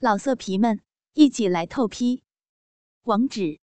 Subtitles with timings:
[0.00, 0.80] 老色皮们，
[1.14, 2.22] 一起来透批！
[3.02, 3.58] 网址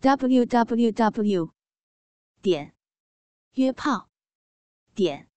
[0.00, 1.52] ：w w w
[2.40, 2.74] 点
[3.52, 4.08] 约炮
[4.94, 5.28] 点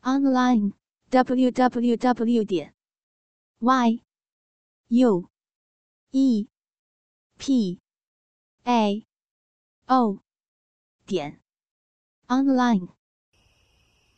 [0.00, 0.72] online
[1.10, 2.74] w w w 点
[3.60, 4.02] y
[4.88, 5.30] u
[6.10, 6.48] e
[7.38, 7.80] p
[8.64, 9.06] a
[9.86, 10.24] o
[11.06, 11.40] 点
[12.26, 12.88] online。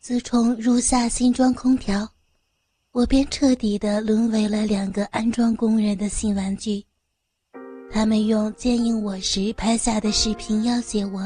[0.00, 2.13] 自从入夏新装空调。
[2.94, 6.80] 我便彻底的沦为了两个安装工人的新玩具，
[7.90, 11.20] 他们用奸淫我时拍下的视频要挟我，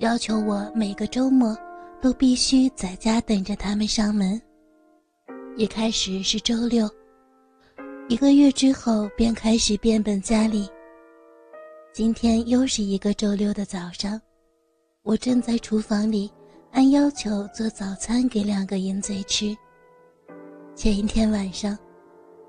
[0.00, 1.56] 要求我每个周末
[2.02, 4.38] 都必须在家等着他们上门。
[5.56, 6.86] 一开始是周六，
[8.10, 10.68] 一个月之后便开始变本加厉。
[11.94, 14.20] 今天又是一个周六的早上，
[15.02, 16.30] 我正在厨房里
[16.72, 19.56] 按要求做早餐给两个淫贼吃。
[20.78, 21.76] 前一天晚上，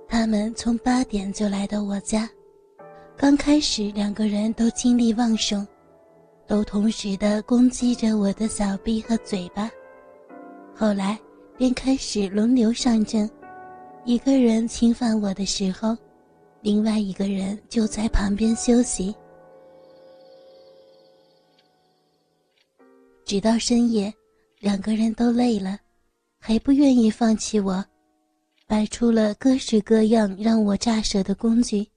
[0.08, 2.30] 他们从八点就来到我家。
[3.18, 5.68] 刚开始，两个人都精力旺盛，
[6.46, 9.68] 都同时的攻击着我的小臂和嘴巴。
[10.76, 11.20] 后来
[11.58, 13.28] 便开始轮流上阵，
[14.06, 15.98] 一个人侵犯我的时候，
[16.62, 19.12] 另外一个人就在旁边休息。
[23.26, 24.14] 直到深夜，
[24.60, 25.80] 两个人都累了，
[26.38, 27.84] 还不愿意放弃我。
[28.70, 31.88] 摆出了各式各样让我咋舌的工具，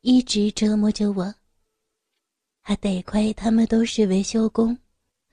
[0.00, 1.34] 一直折磨着我。
[2.62, 4.74] 还得亏他们都是维修工，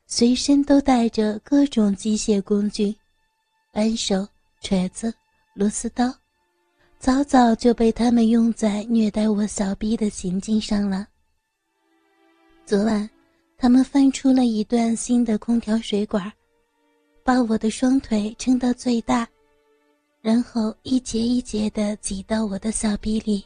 [0.06, 2.94] 随身都带着各种机械工具，
[3.72, 4.28] 扳手、
[4.59, 5.14] 锤子、
[5.53, 6.14] 螺丝刀，
[7.00, 11.08] 早早就被他们用在虐待我小逼的行径上了。
[12.66, 13.09] 昨晚，
[13.58, 16.30] 他们翻出了一段新的空调水管，
[17.23, 19.25] 把我的双腿撑到最大。
[20.22, 23.44] 然后一节一节的挤到我的小臂里。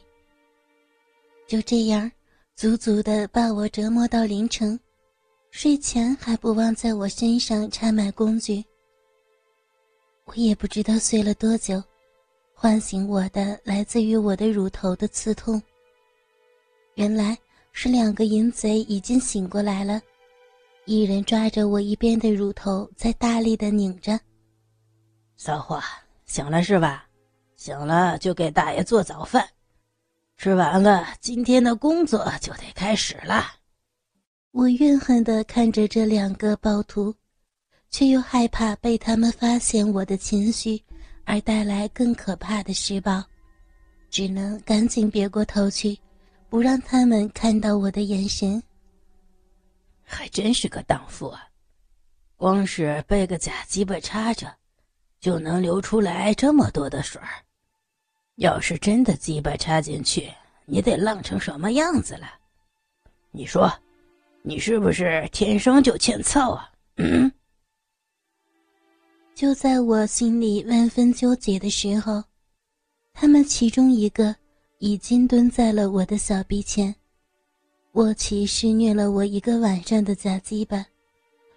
[1.46, 2.10] 就这样，
[2.54, 4.78] 足足的把我折磨到凌晨，
[5.50, 8.62] 睡前还不忘在我身上插满工具。
[10.26, 11.82] 我也不知道睡了多久，
[12.52, 15.62] 唤醒我的来自于我的乳头的刺痛。
[16.96, 17.38] 原来
[17.72, 20.02] 是两个淫贼已经醒过来了，
[20.84, 24.18] 一人抓着我一边的乳头，在大力的拧着。
[25.36, 25.80] 骚货。
[26.26, 27.06] 醒了是吧？
[27.56, 29.48] 醒了就给大爷做早饭，
[30.36, 33.44] 吃完了今天的工作就得开始了。
[34.50, 37.14] 我怨恨的看着这两个暴徒，
[37.90, 40.82] 却又害怕被他们发现我的情绪，
[41.24, 43.24] 而带来更可怕的施暴，
[44.10, 45.98] 只能赶紧别过头去，
[46.50, 48.62] 不让他们看到我的眼神。
[50.02, 51.48] 还真是个荡妇啊！
[52.36, 54.54] 光是被个假鸡巴插着。
[55.20, 57.28] 就能流出来这么多的水儿，
[58.36, 60.32] 要是真的鸡巴插进去，
[60.64, 62.26] 你得浪成什么样子了？
[63.30, 63.72] 你说，
[64.42, 66.70] 你是不是天生就欠操啊？
[66.96, 67.30] 嗯。
[69.34, 72.22] 就在我心里万分纠结的时候，
[73.12, 74.34] 他们其中一个
[74.78, 76.94] 已经蹲在了我的小臂前，
[77.92, 80.86] 握起施虐了我一个晚上的假鸡巴，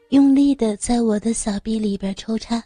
[0.10, 2.62] 用力的在我的小臂里边抽插。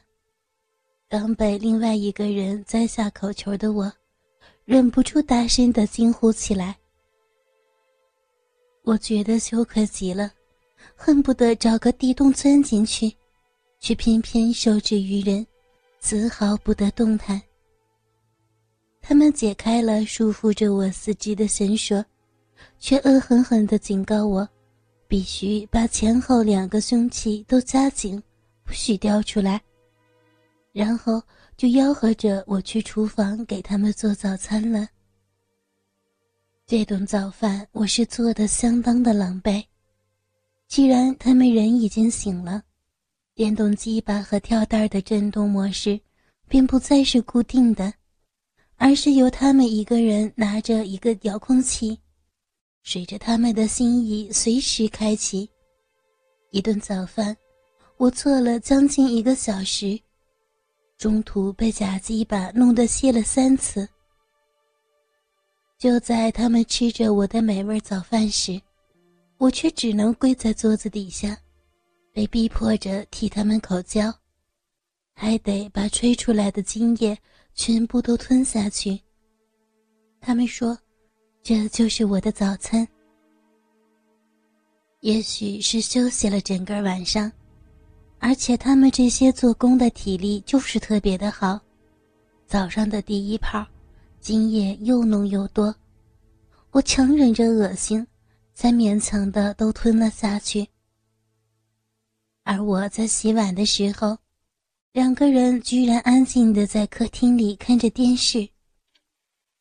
[1.14, 3.94] 刚被另外一个人摘下口球的我，
[4.66, 6.76] 忍不住大声的惊呼起来。
[8.82, 10.32] 我觉得羞愧极了，
[10.96, 13.16] 恨不得找个地洞钻进去，
[13.80, 15.46] 却偏偏受制于人，
[16.00, 17.40] 丝毫不得动弹。
[19.00, 22.04] 他们解开了束缚着我四肢的绳索，
[22.80, 24.50] 却恶狠狠地警告我，
[25.08, 28.20] 必须把前后两个凶器都夹紧，
[28.66, 29.62] 不许掉出来。
[30.74, 31.22] 然后
[31.56, 34.88] 就吆喝着我去厨房给他们做早餐了。
[36.66, 39.64] 这顿早饭我是做的相当的狼狈。
[40.68, 42.64] 既然他们人已经醒了，
[43.36, 46.00] 电动机把和跳蛋的震动模式
[46.48, 47.94] 便不再是固定的，
[48.78, 52.00] 而是由他们一个人拿着一个遥控器，
[52.82, 55.48] 随着他们的心意随时开启。
[56.50, 57.38] 一顿早饭，
[57.98, 60.00] 我做了将近一个小时。
[61.04, 63.86] 中途被假鸡巴弄得泄了三次。
[65.78, 68.58] 就在他们吃着我的美味早饭时，
[69.38, 71.38] 我却只能跪在桌子底下，
[72.14, 74.14] 被逼迫着替他们口交，
[75.14, 77.18] 还得把吹出来的精液
[77.54, 78.98] 全部都吞下去。
[80.22, 80.78] 他们说，
[81.42, 82.88] 这就是我的早餐。
[85.02, 87.30] 也许是休息了整个晚上。
[88.26, 91.60] 而且他们这些做工的体力就是特别的好，
[92.48, 93.68] 早上的第一泡，
[94.22, 95.76] 精液又浓又多，
[96.72, 98.08] 我强忍着恶心，
[98.54, 100.66] 才勉强的都吞了下去。
[102.46, 104.18] 而我在洗碗的时候，
[104.94, 108.48] 两个人居然安静的在客厅里看着电视。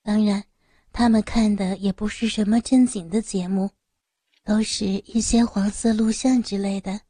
[0.05, 0.41] 当然，
[0.93, 3.69] 他们看的也不是什么正经的节目，
[4.45, 7.01] 都是一些黄色录像之类的。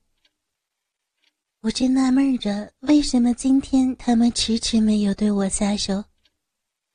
[1.62, 6.02] 我正纳闷着，为什么今天他们迟迟没有对我下手。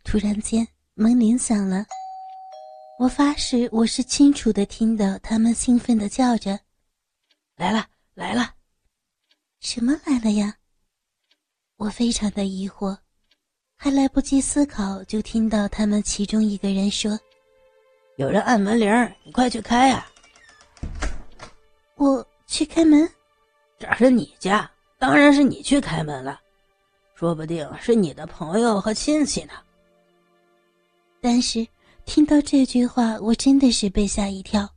[0.03, 1.85] 突然间，门铃响了。
[2.99, 6.59] 我发誓，我是清楚的听到他们兴奋的叫着
[7.55, 8.55] ：“来了，来了！”
[9.61, 10.53] 什么来了呀？
[11.77, 12.97] 我非常的疑惑，
[13.77, 17.17] 还来不及思考，就听到他们其中一个人说
[18.19, 18.89] ：“有人按门铃，
[19.23, 20.05] 你快去开呀！”
[21.95, 23.09] 我去开门。
[23.79, 26.39] 这是你家，当然是你去开门了。
[27.13, 29.53] 说不定是你的朋友和亲戚呢。
[31.19, 31.67] 但是
[32.05, 34.67] 听到这句话，我真的是被吓一跳。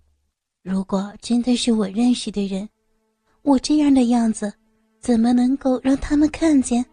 [0.62, 2.68] 如果真的是我认识的人，
[3.42, 4.52] 我这样的样子，
[5.00, 6.84] 怎么能够让他们看见？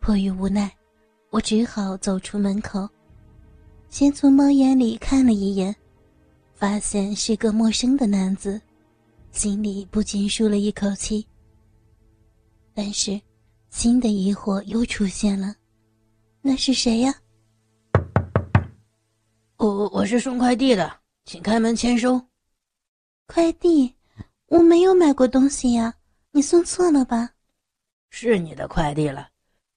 [0.00, 0.70] 迫于无奈，
[1.30, 2.88] 我只好走出门口，
[3.88, 5.74] 先从猫眼里看了一眼，
[6.54, 8.60] 发现是个陌生的男子。
[9.34, 11.26] 心里不禁舒了一口气，
[12.72, 13.20] 但是
[13.68, 15.52] 新的疑惑又出现了：
[16.40, 17.12] 那是谁呀？
[19.56, 22.24] 我我是送快递的，请开门签收。
[23.26, 23.92] 快递？
[24.46, 25.92] 我没有买过东西呀，
[26.30, 27.28] 你送错了吧？
[28.10, 29.28] 是你的快递了，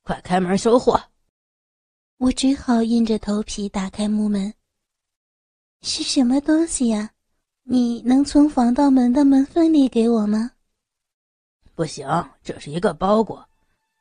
[0.04, 1.02] 快开门收货。
[2.18, 4.54] 我只好硬着头皮打开木门。
[5.82, 7.10] 是什么东西呀？
[7.70, 10.52] 你能从防盗门的门缝里给我吗？
[11.76, 12.08] 不行，
[12.42, 13.46] 这是一个包裹，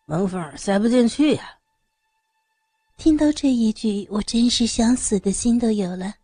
[0.05, 1.59] 门缝塞不进去呀。
[2.97, 6.15] 听到这一句，我真是想死的心都有了，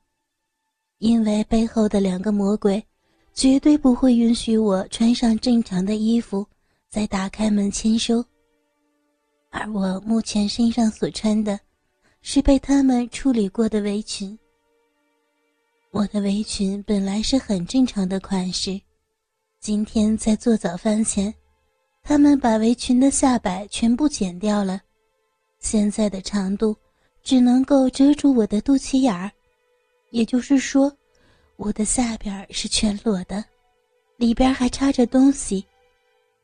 [0.98, 2.80] 因为背后的两个魔鬼
[3.34, 6.46] 绝对不会允许我穿上正常的衣服
[6.90, 8.24] 再打开门签收，
[9.50, 11.58] 而我目前身上所穿的，
[12.20, 14.38] 是被他们处理过的围裙。
[15.92, 18.80] 我的围裙本来是很正常的款式，
[19.60, 21.32] 今天在做早饭前，
[22.02, 24.80] 他们把围裙的下摆全部剪掉了，
[25.58, 26.74] 现在的长度
[27.22, 29.30] 只能够遮住我的肚脐眼儿，
[30.12, 30.90] 也就是说，
[31.56, 33.44] 我的下边是全裸的，
[34.16, 35.62] 里边还插着东西，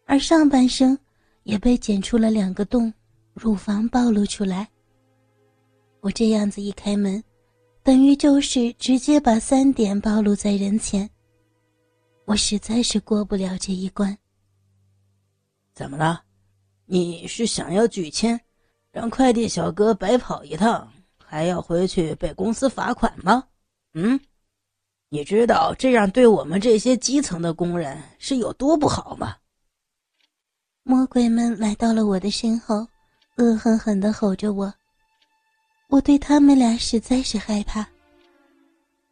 [0.05, 0.97] 而上半身
[1.45, 2.93] 也被剪出了两个洞，
[3.33, 4.69] 乳房暴露出来。
[6.01, 7.25] 我这样子一开门。
[7.89, 11.09] 等于就是直接把三点暴露在人前。
[12.27, 14.15] 我实在是过不了这一关。
[15.73, 16.23] 怎么了？
[16.85, 18.39] 你是想要拒签，
[18.91, 20.87] 让快递小哥白跑一趟，
[21.17, 23.45] 还要回去被公司罚款吗？
[23.95, 24.21] 嗯，
[25.09, 29.35] 你知道这样对我们这些基层的工人是有多不好吗？
[30.83, 32.87] 魔鬼们来到了我的身后，
[33.39, 34.75] 恶狠狠地吼着我。
[35.89, 37.87] 我对他们俩实在是害怕。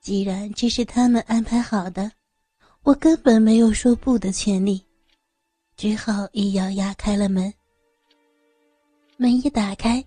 [0.00, 2.12] 既然这是他们安排好的，
[2.82, 4.84] 我根本没有说不的权利，
[5.76, 7.52] 只好一咬牙开了门。
[9.17, 10.05] 门一打开，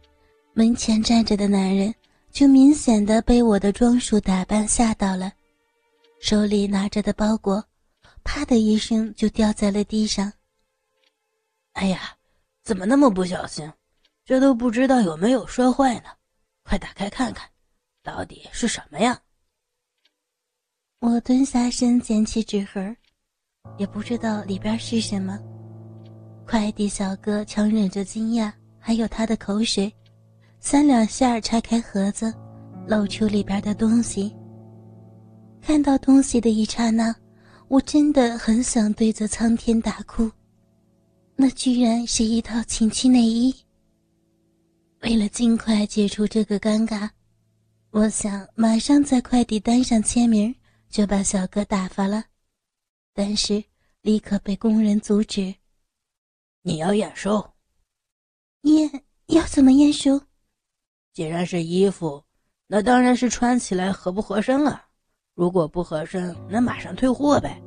[0.54, 1.94] 门前站着的男人
[2.32, 5.34] 就明显的被我的装束打扮吓到了，
[6.22, 7.64] 手里拿着的包裹，
[8.24, 10.32] 啪的一声就掉在了地上。
[11.74, 12.16] 哎呀，
[12.64, 13.70] 怎么那么不小心？
[14.24, 16.12] 这都不知道有没有摔坏呢。
[16.70, 17.50] 快打开看看，
[18.04, 19.20] 到底是什么呀？
[21.00, 22.96] 我蹲下身捡起纸盒，
[23.80, 25.40] 也不知道里边是什么。
[26.46, 29.92] 快递小哥强忍着惊讶，还有他的口水，
[30.60, 32.32] 三两下拆开盒子，
[32.86, 34.32] 露出里边的东西。
[35.64, 37.16] 看到东西的一刹那，
[37.68, 40.30] 我真的很想对着苍天大哭。
[41.36, 43.56] 那居然是一套情趣内衣。
[45.02, 47.10] 为了尽快解除这个尴尬，
[47.92, 50.54] 我想马上在快递单上签名，
[50.90, 52.26] 就把小哥打发了。
[53.14, 53.64] 但是
[54.02, 55.56] 立刻被工人阻止。
[56.64, 57.54] 你要验收？
[58.64, 58.90] 验
[59.28, 60.22] 要怎么验收？
[61.14, 62.22] 既然是衣服，
[62.68, 64.84] 那当然是穿起来合不合身了。
[65.34, 67.62] 如果不合身，那马上退货呗。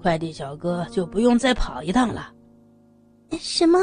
[0.00, 2.34] 快递小哥就不用再跑一趟了。
[3.38, 3.78] 什么？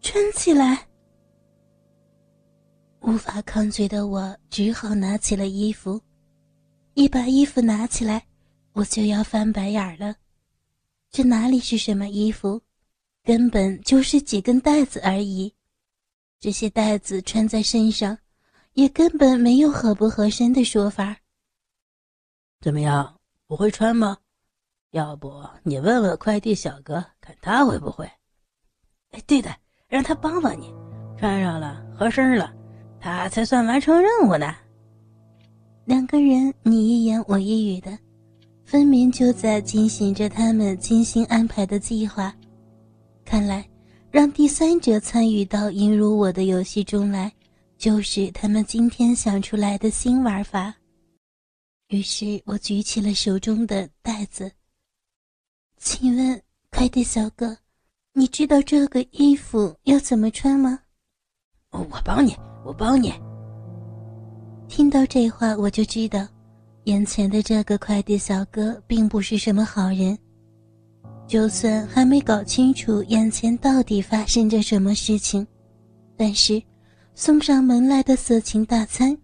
[0.00, 0.87] 穿起来？
[3.00, 6.00] 无法抗拒的我只好拿起了衣服，
[6.94, 8.24] 一把衣服拿起来，
[8.72, 10.14] 我就要翻白眼了。
[11.10, 12.60] 这哪里是什么衣服，
[13.22, 15.54] 根本就是几根带子而已。
[16.40, 18.18] 这些带子穿在身上，
[18.74, 21.16] 也根本没有合不合身的说法。
[22.60, 24.18] 怎么样，不会穿吗？
[24.90, 28.10] 要不你问问快递小哥，看他会不会？
[29.12, 29.54] 哎，对的，
[29.86, 30.72] 让他帮帮你，
[31.18, 32.54] 穿上了合身了，
[33.00, 34.54] 他才算完成任务呢。
[35.84, 37.98] 两个人你一言我一语的，
[38.64, 42.34] 分明就在进行着他们精心安排的计划。
[43.24, 43.66] 看来，
[44.10, 47.32] 让第三者参与到引入我的游戏中来，
[47.76, 50.74] 就是他们今天想出来的新玩法。
[51.88, 54.52] 于是我举起了手中的袋子，
[55.78, 57.56] 请问快递小哥，
[58.12, 60.80] 你知道这个衣服要怎么穿吗？
[61.70, 63.12] 我帮你，我帮你。
[64.68, 66.26] 听到这话，我就知道，
[66.84, 70.18] 眼前的这个快递小哥并不是什么好人。
[71.26, 75.46] 就算还没搞清楚眼前到底发生着什么事情，
[76.16, 76.62] 但是
[77.14, 79.16] 送上门来的色情大餐，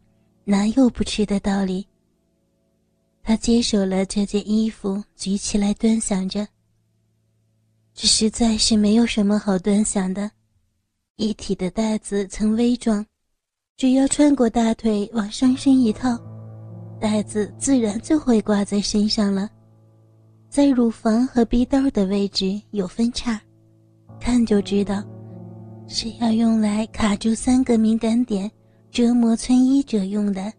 [0.45, 1.87] 哪有不吃的道理？
[3.23, 6.47] 他接手了这件衣服，举起来端详着。
[7.95, 10.31] 这实在是没有什么好端详的，
[11.17, 13.07] 一体的袋子曾微壮，
[13.77, 16.17] 只要穿过大腿往上身一套，
[17.01, 19.51] 带子自然就会挂在身上了。
[20.49, 23.41] 在乳房和逼兜的位置有分叉，
[24.21, 25.03] 看就知道
[25.89, 28.49] 是要用来卡住三个敏感点，
[28.93, 30.53] 折磨穿衣者用的。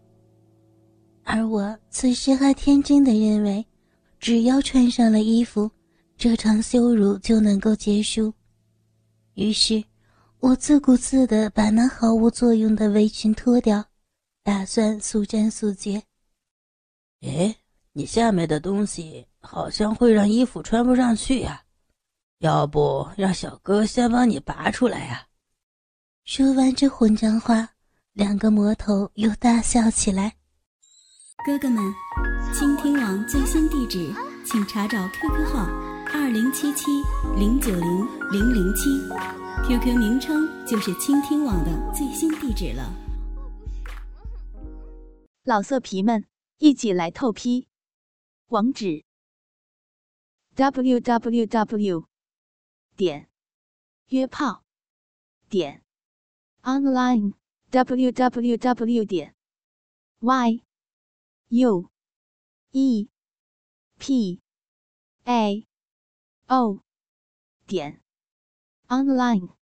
[1.24, 3.64] 而我此时还天真的认为，
[4.20, 5.70] 只要穿上了衣服，
[6.18, 8.30] 这场羞辱就能够结束。
[9.34, 9.82] 于是，
[10.40, 13.84] 我自顾自地把那毫无作用的围裙脱掉，
[14.44, 16.02] 打算速战速决。
[17.22, 17.56] 哎，
[17.92, 21.62] 你下面的东西好像会让衣服穿不上去呀，
[22.38, 25.26] 要不让小哥先帮你拔出来呀？
[26.24, 27.70] 说完这混账话，
[28.12, 30.34] 两个魔头又大笑起来。
[31.46, 31.82] 哥哥们，
[32.52, 34.12] 倾听网最新地址，
[34.44, 35.66] 请查找 QQ 号
[36.12, 37.02] 二零七七
[37.36, 38.90] 零九零零零七
[39.64, 42.92] ，QQ 名称就是倾听网的最新地址了。
[45.44, 46.26] 老色皮们，
[46.58, 47.68] 一起来透批！
[48.48, 49.04] 网址
[50.54, 52.06] ：w w w
[52.96, 53.28] 点
[54.08, 54.64] 约炮
[55.48, 55.82] 点
[56.62, 57.34] online
[57.70, 59.34] w w w 点
[60.20, 60.62] y。
[61.48, 61.88] U
[62.72, 63.08] E
[64.00, 64.40] P
[65.26, 65.64] A
[66.48, 66.80] O
[67.68, 68.02] 点
[68.90, 69.55] online。